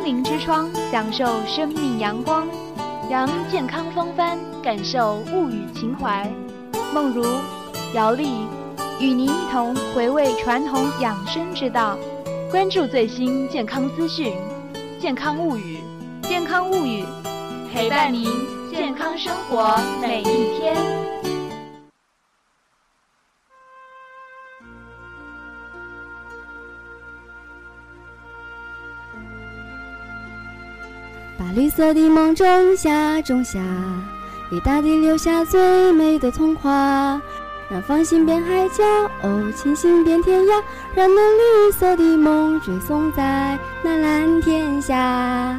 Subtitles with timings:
[0.00, 2.48] 心灵之窗，享受生命阳光，
[3.10, 6.26] 扬健康风帆，感受物语情怀。
[6.94, 7.22] 梦如、
[7.92, 8.46] 姚丽
[8.98, 11.98] 与您一同回味传统养生之道，
[12.50, 14.32] 关注最新健康资讯，
[14.98, 15.80] 健康物语，
[16.22, 17.04] 健康物语，
[17.70, 18.26] 陪伴您
[18.70, 21.19] 健康生活每一天。
[31.40, 33.58] 把绿色的梦种下，种下，
[34.50, 37.18] 给大地留下最美的童话。
[37.70, 38.84] 让芳心变海角，
[39.22, 40.62] 哦，清醒变天涯，
[40.94, 45.58] 让那绿色的梦追踪在那蓝天下。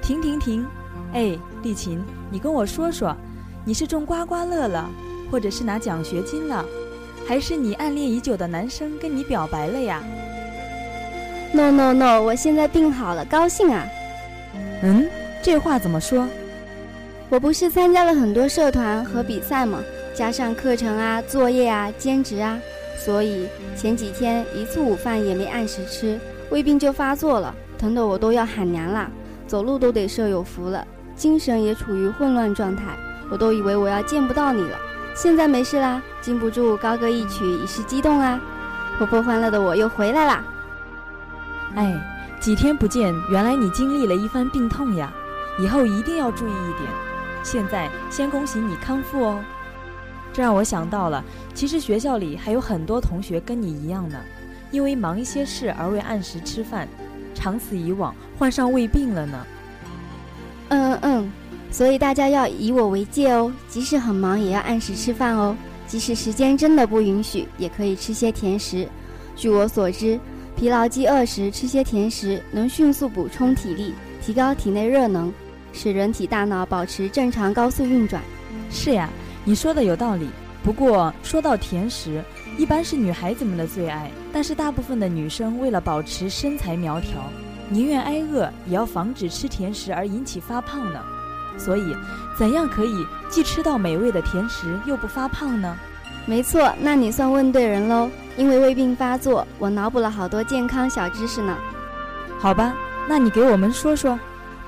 [0.00, 0.64] 停停停！
[1.12, 3.16] 哎，丽琴，你跟我说说，
[3.64, 4.88] 你是中刮刮乐了，
[5.28, 6.64] 或者是拿奖学金了，
[7.26, 10.04] 还是你暗恋已久的男生跟你表白了呀
[11.52, 13.84] ？No No No，我现在病好了，高兴啊！
[14.82, 15.08] 嗯，
[15.42, 16.26] 这话怎么说？
[17.28, 19.78] 我不是参加了很多社团和比赛吗？
[20.14, 22.58] 加上课程啊、作业啊、兼职啊，
[22.98, 26.18] 所以前几天一次午饭也没按时吃，
[26.50, 29.08] 胃病就发作了，疼得我都要喊娘啦，
[29.46, 30.84] 走路都得舍有福了，
[31.14, 32.84] 精神也处于混乱状态，
[33.30, 34.76] 我都以为我要见不到你了。
[35.14, 38.40] 现在没事啦，禁不住高歌一曲以示激动啊！
[38.98, 40.44] 活泼欢乐的我又回来啦。
[41.76, 42.16] 哎。
[42.40, 45.12] 几天不见，原来你经历了一番病痛呀！
[45.58, 46.90] 以后一定要注意一点。
[47.42, 49.44] 现在先恭喜你康复哦。
[50.32, 54.18] 这让我想到了，其实学校里还有很多同学跟你一样呢，
[54.70, 56.88] 因为忙一些事而未按时吃饭，
[57.34, 59.46] 长此以往患上胃病了呢。
[60.70, 61.32] 嗯嗯嗯，
[61.70, 65.54] 所以大家要以我为戒哦，即使很忙也要按时吃饭哦。
[65.86, 68.88] 即使时间真的不允许，也可以吃些甜食。
[69.36, 70.18] 据我所知。
[70.60, 75.32] 疲劳饥饿时吃些甜食，能迅速补充体力，提高体内热能，
[75.72, 78.22] 使人体大脑保持正常高速运转。
[78.70, 79.08] 是呀，
[79.42, 80.28] 你说的有道理。
[80.62, 82.22] 不过说到甜食，
[82.58, 87.22] 一般是女孩子们的最爱，但是大部分的女生为了保持身材苗条，
[87.70, 91.02] 宁愿挨饿也要防止吃甜食而引起发胖呢。
[91.56, 91.96] 所以，
[92.38, 95.74] 怎样可以既吃到美味的甜食又不发胖呢？
[96.26, 98.10] 没错，那你算问对人喽。
[98.36, 101.56] 因为胃病发作，我脑补了好多健康小知识呢。
[102.38, 102.74] 好吧，
[103.08, 104.18] 那你给我们说说。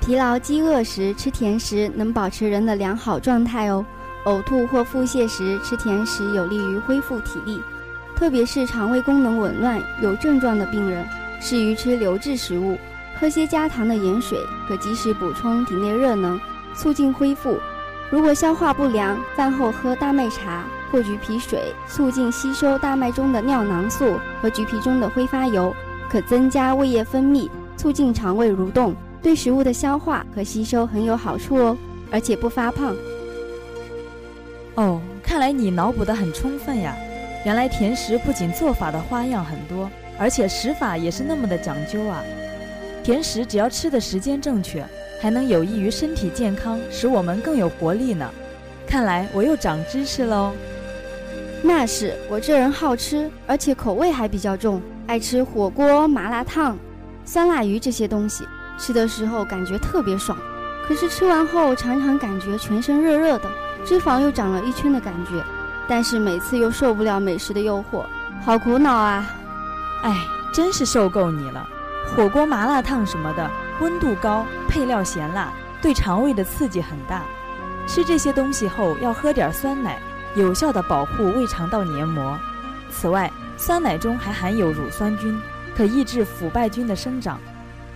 [0.00, 3.84] 疲劳饥饿时吃甜食能保持人的良好状态哦。
[4.26, 7.60] 呕吐或腹泻时吃甜食有利于恢复体力，
[8.16, 11.06] 特别是肠胃功能紊乱、有症状的病人，
[11.40, 12.78] 适于吃流质食物。
[13.18, 14.38] 喝些加糖的盐水，
[14.68, 16.38] 可及时补充体内热能，
[16.74, 17.58] 促进恢复。
[18.10, 20.64] 如果消化不良，饭后喝大麦茶。
[20.90, 25.74] 或橘皮水促进吸收大麦中的尿囊素和橘皮中的挥发油，
[26.08, 31.76] 可增加胃液分泌，促进肠胃蠕动，对食物的消化和吸收很有好处哦，
[32.10, 32.94] 而且不发胖。
[34.76, 36.94] 哦，看来你脑补得很充分呀！
[37.44, 39.88] 原来甜食不仅做法的花样很多，
[40.18, 42.22] 而且食法也是那么的讲究啊！
[43.02, 44.84] 甜食只要吃的时间正确，
[45.20, 48.28] 还能有益于身体健康，使我们更有活力呢。
[48.86, 50.52] 看来我又长知识喽。
[51.66, 56.78] 那是我这人好吃，而且口味还比较重，爱吃火锅、麻辣烫、
[57.24, 58.46] 酸辣鱼这些东西。
[58.78, 60.38] 吃的时候感觉特别爽，
[60.86, 63.50] 可是吃完后常常感觉全身热热的，
[63.84, 65.42] 脂肪又长了一圈的感觉。
[65.88, 68.04] 但是每次又受不了美食的诱惑，
[68.44, 69.26] 好苦恼啊！
[70.04, 70.24] 哎，
[70.54, 71.66] 真是受够你了。
[72.14, 73.50] 火锅、麻辣烫什么的，
[73.80, 77.22] 温度高，配料咸辣，对肠胃的刺激很大。
[77.88, 79.98] 吃这些东西后要喝点酸奶。
[80.36, 82.38] 有效的保护胃肠道黏膜。
[82.90, 85.36] 此外，酸奶中还含有乳酸菌，
[85.74, 87.40] 可抑制腐败菌的生长。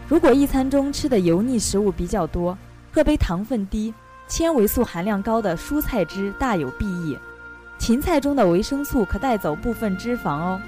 [0.09, 2.57] 如果一餐中吃的油腻食物比较多，
[2.93, 3.93] 喝杯糖分低、
[4.27, 7.17] 纤维素含量高的蔬菜汁大有裨益。
[7.79, 10.61] 芹菜中的维生素可带走部分脂肪哦。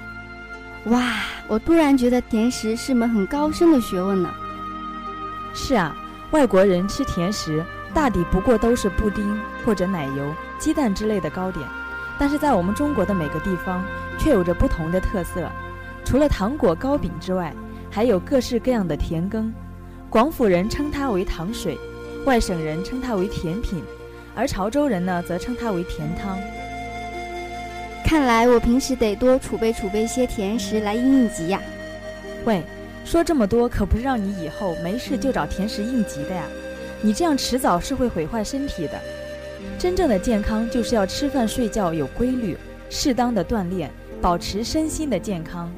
[0.85, 1.01] 哇，
[1.47, 4.29] 我突然觉得甜食是门很高深的学问呢。
[5.53, 5.95] 是啊，
[6.31, 10.33] 外国人吃甜食大抵不过都是布丁或者奶油。
[10.63, 11.67] 鸡蛋之类的糕点，
[12.17, 13.83] 但是在我们中国的每个地方
[14.17, 15.51] 却有着不同的特色。
[16.05, 17.53] 除了糖果糕饼之外，
[17.91, 19.53] 还有各式各样的甜羹。
[20.09, 21.77] 广府人称它为糖水，
[22.25, 23.83] 外省人称它为甜品，
[24.33, 26.39] 而潮州人呢则称它为甜汤。
[28.05, 31.59] 看来我平时得多储备储备些甜食来应应急呀。
[32.45, 32.63] 喂，
[33.03, 36.45] 说这么多可不是让你以后没事就找甜食应急的呀，
[37.01, 38.97] 你这样迟早是会毁坏身体的。
[39.77, 42.57] 真正的健康就是要吃饭睡觉有规律，
[42.89, 45.71] 适当的锻炼，保持身心的健康。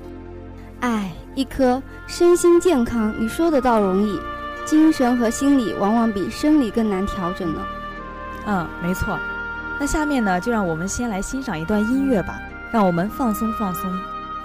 [0.82, 4.20] 哎，一颗身心健康，你说的倒容易，
[4.66, 7.62] 精神和心理往往比生理更难调整呢。
[8.46, 9.18] 嗯，没错。
[9.80, 12.40] 那下面呢，就让我们先来欣赏一段音乐吧，
[12.72, 13.92] 让我们放松放松。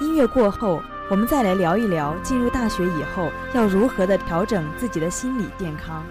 [0.00, 6.02] 音乐过后，我们再来聊一聊进入大学以后要如何的调整自己的心理健康。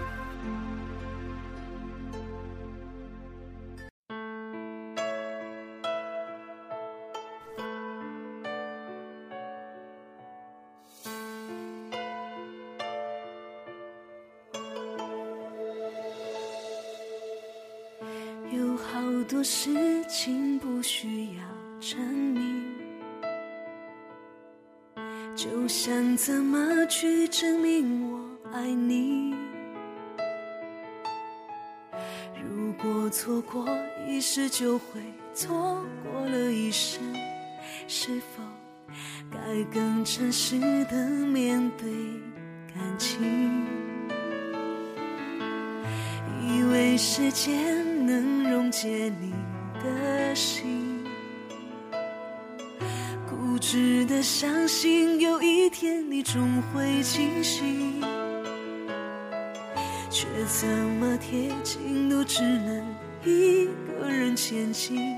[19.40, 21.42] 多事情不需要
[21.80, 22.62] 证明，
[25.34, 28.20] 就想怎么去证明我
[28.52, 29.34] 爱你。
[32.44, 33.66] 如果错过
[34.06, 35.00] 一时，就会
[35.32, 37.00] 错过了一生。
[37.88, 38.42] 是否
[39.30, 39.38] 该
[39.72, 41.90] 更诚实的面对
[42.74, 43.64] 感情？
[46.46, 47.88] 以为时间。
[48.10, 48.39] 能
[48.70, 49.34] 溶解你
[49.82, 51.04] 的心，
[53.28, 58.00] 固执的相信有一天你终会清醒，
[60.08, 62.94] 却怎么贴近都只能
[63.24, 65.16] 一个人前进。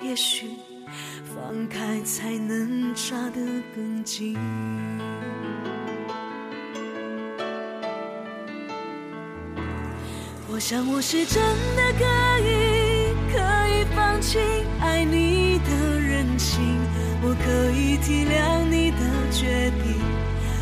[0.00, 0.50] 也许
[1.24, 3.40] 放开才能抓得
[3.74, 4.38] 更紧。
[10.48, 11.42] 我想我是真
[11.76, 12.04] 的可
[12.48, 12.75] 以，
[14.26, 14.38] 以放弃
[14.80, 16.58] 爱你的任性，
[17.22, 18.98] 我可以体谅你的
[19.30, 19.94] 决定，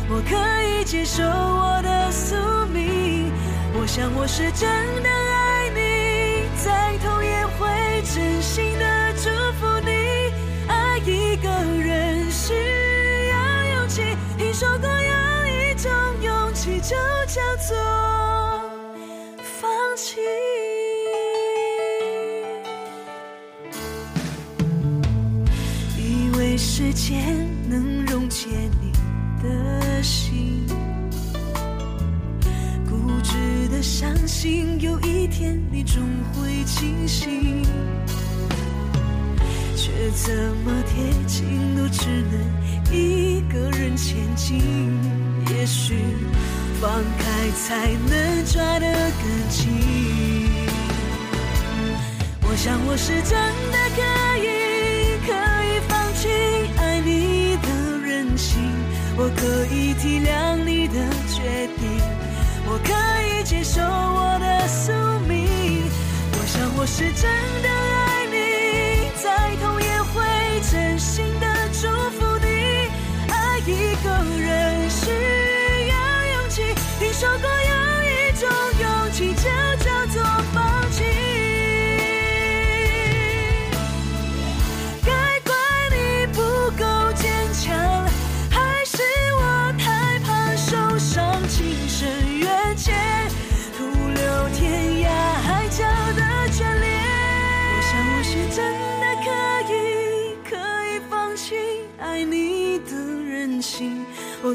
[0.07, 2.35] 我可以接受我的宿
[2.71, 3.31] 命。
[3.73, 4.69] 我想我是真
[5.01, 9.29] 的爱你，再痛也会真心的祝
[9.59, 10.31] 福你。
[10.67, 12.53] 爱一个人需
[13.29, 13.35] 要
[13.79, 14.03] 勇气，
[14.37, 15.91] 听说过有一种
[16.21, 16.95] 勇气就
[17.25, 17.75] 叫做。
[19.59, 20.17] 放弃
[26.85, 27.35] 时间
[27.67, 28.47] 能溶解
[28.79, 28.91] 你
[29.41, 30.63] 的心，
[32.87, 33.33] 固执
[33.71, 37.63] 的相信有一天你终会清醒，
[39.75, 40.31] 却怎
[40.63, 42.39] 么贴近都只能
[42.95, 44.61] 一个人前进。
[45.49, 45.95] 也许。
[46.79, 49.71] 放开才能抓得更紧。
[52.43, 53.31] 我想我是真
[53.71, 54.01] 的可
[54.43, 54.45] 以，
[55.25, 55.31] 可
[59.17, 60.95] 我可以体谅你的
[61.29, 61.83] 决定，
[62.67, 62.91] 我可
[63.23, 64.91] 以接受我的宿
[65.25, 65.33] 命。
[66.33, 67.23] 我想我是真
[67.63, 68.35] 的爱你，
[69.23, 69.84] 在同一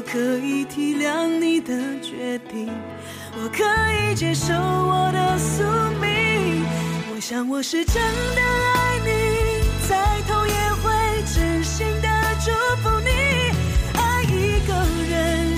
[0.01, 2.67] 我可以体谅你的决定，
[3.35, 5.61] 我可以接受我的宿
[6.01, 6.65] 命。
[7.13, 10.89] 我想我是真的爱你，再痛也会
[11.31, 12.09] 真心的
[12.43, 12.49] 祝
[12.81, 13.11] 福你。
[13.93, 14.73] 爱一个
[15.07, 15.50] 人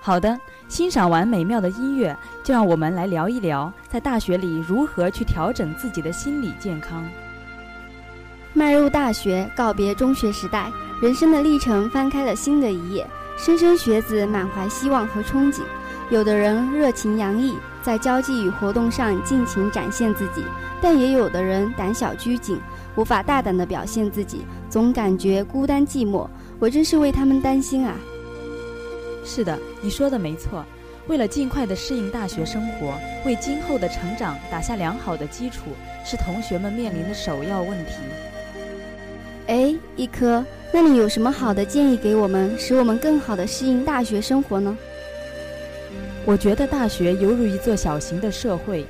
[0.00, 0.38] 好的，
[0.68, 7.04] 欣赏完美妙的音乐，就让我们来聊一聊，在大学里如何去调整自己的心理健康。
[8.54, 10.70] 迈入大学，告别中学时代，
[11.02, 13.06] 人生的历程翻开了新的一页。
[13.36, 15.60] 莘莘学子满怀希望和憧憬，
[16.10, 20.42] 有的人热情洋溢，在交际与活动上尽情展现自己，
[20.80, 22.58] 但也有的人胆小拘谨，
[22.96, 26.26] 无法大胆地表现自己，总感觉孤单寂寞。
[26.58, 27.94] 我真是为他们担心啊！
[29.24, 30.64] 是的，你说的没错。
[31.06, 32.92] 为了尽快的适应大学生活，
[33.24, 35.70] 为今后的成长打下良好的基础，
[36.04, 37.92] 是同学们面临的首要问题。
[39.46, 44.76] 哎，一科，那你有什么好的建议给我们，使我们更好的适应大学生活呢？
[46.26, 48.84] 我觉得大学犹如一座小型的社会，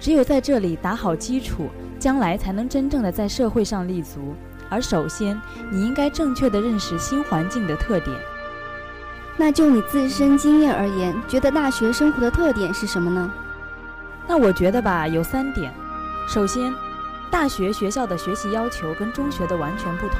[0.00, 1.68] 只有在这里打好基础，
[1.98, 4.34] 将来才能真正的在社会上立足。
[4.70, 5.38] 而首先，
[5.70, 8.16] 你应该正确的认识新环境的特点。
[9.38, 13.32] 那就你自身经验而言，觉得大学生活的特点是什么呢？
[14.26, 15.72] 那我觉得吧，有三点。
[16.28, 16.74] 首先，
[17.30, 20.18] 大学学校的学习要求跟中学的完全不同，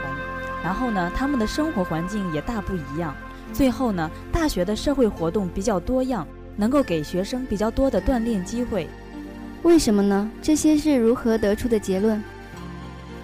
[0.64, 3.14] 然后呢，他们的生活环境也大不一样。
[3.52, 6.26] 最后呢，大学的社会活动比较多样。
[6.60, 8.88] 能够给学生比较多的锻炼机会，
[9.62, 10.28] 为什么呢？
[10.42, 12.20] 这些是如何得出的结论？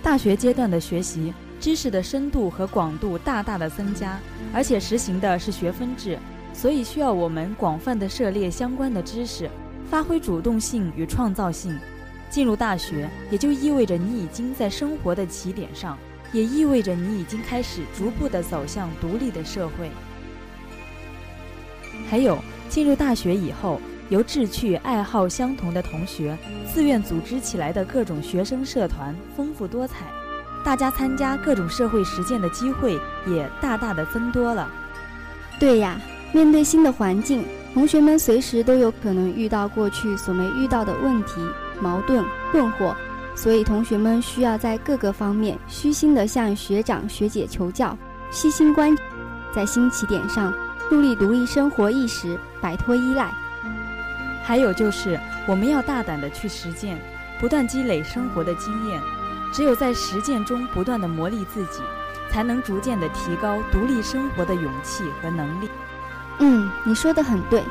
[0.05, 1.35] 大学阶段的学习
[1.65, 4.21] 知识的深度和广度大大的增加，
[4.53, 6.19] 而且实行的是学分制，
[6.53, 9.49] 所以需要我们广泛的涉猎相关的知识，
[9.89, 11.75] 发挥主动性与创造性。
[12.29, 15.97] 进入大学也就意味着你已经在生活的起点上，
[16.35, 19.91] 也意味着你已经开始逐步的走向独立的社会。
[22.11, 22.39] 还有。
[22.69, 23.81] 进入大学以后，
[24.11, 30.07] 由志趣爱好相同的同学自愿组织起来的各种学生社团丰富多彩，
[30.65, 34.69] 大家参加各种社会实践的机会也大大的增多了。
[35.61, 36.01] 对呀，
[36.33, 37.45] 面对新的环境，
[37.75, 41.35] 同学们随时都有可能遇到过去所没遇到的问题、
[41.81, 42.95] 矛盾、困惑，
[43.37, 47.97] 所以同学们需要在各个方面虚心地向学长学姐求教，
[48.31, 48.97] 细心观，
[49.55, 50.53] 在新起点上。
[50.91, 53.33] 树立独立生活意识，摆脱依赖。
[54.45, 55.19] 还有就是，
[55.49, 56.97] 我们要大胆的去实践，
[57.41, 59.01] 不断积累生活的经验。
[59.55, 61.81] 只有在实践中不断的磨砺自己，
[62.29, 65.71] 才能逐渐的提高独立生活的勇气和能力。
[66.41, 67.63] 嗯，你说的很对。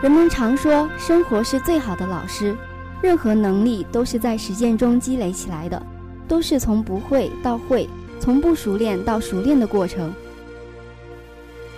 [0.00, 2.56] 人们常说，生活是最好的老师。
[3.02, 5.82] 任何能力都是在实践中积累起来的，
[6.28, 7.88] 都是从不会到会，
[8.20, 10.14] 从不熟练到熟练的过程。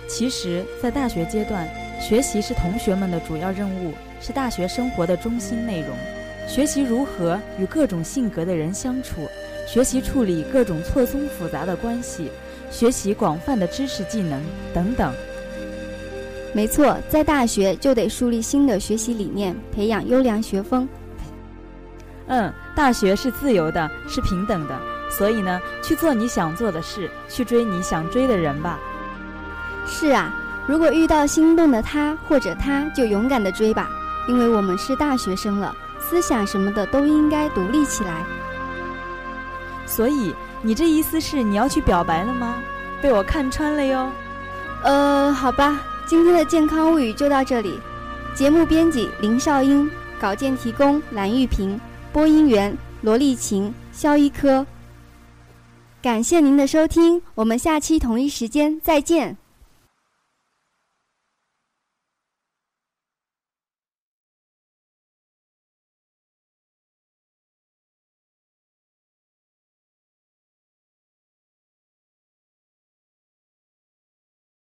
[0.07, 1.67] 其实，在大学阶段，
[1.99, 5.89] 学习是同学们的主要任务，是大学生活的中心内容。
[6.47, 9.26] 学习如何与各种性格的人相处，
[9.67, 12.31] 学习处理各种错综复杂的关系，
[12.71, 14.41] 学习广泛的知识技能
[14.73, 15.13] 等等。
[16.53, 20.87] 没错，在大学就得树立新的学习理念，培养优良学风。
[22.27, 28.79] 嗯，大学是自由的，是平等的，所以呢，去做你想做的事，去追你想追的人吧。
[29.85, 30.33] 是啊，
[30.65, 33.89] 如果遇到心动的他或者她，就勇敢的追吧，
[34.29, 38.25] 因为我们是大学生了，思想什么的都应该独立起来。
[39.87, 42.61] 所以你这意思是你要去表白了吗？
[43.01, 44.11] 被我看穿了哟。
[44.83, 47.79] 呃，好吧，今天的健康物语就到这里。
[48.35, 49.89] 节目编辑林少英，
[50.19, 51.79] 稿件提供蓝玉萍，
[52.11, 54.65] 播音员罗丽琴、肖一科。
[56.01, 59.37] 感谢您的收听，我们下期同一时间再见。